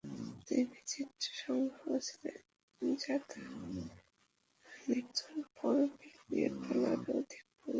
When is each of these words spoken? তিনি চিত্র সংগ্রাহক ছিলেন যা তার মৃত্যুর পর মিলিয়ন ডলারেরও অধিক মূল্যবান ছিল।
তিনি 0.47 0.77
চিত্র 0.87 1.25
সংগ্রাহক 1.39 2.01
ছিলেন 2.07 2.39
যা 2.81 3.15
তার 3.27 3.45
মৃত্যুর 4.81 5.39
পর 5.55 5.75
মিলিয়ন 5.97 6.53
ডলারেরও 6.63 7.13
অধিক 7.19 7.43
মূল্যবান 7.47 7.59
ছিল। 7.59 7.69